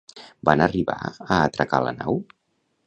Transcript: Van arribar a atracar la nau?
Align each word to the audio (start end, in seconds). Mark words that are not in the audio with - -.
Van 0.49 0.63
arribar 0.67 0.95
a 1.11 1.21
atracar 1.39 1.85
la 1.89 1.97
nau? 2.01 2.23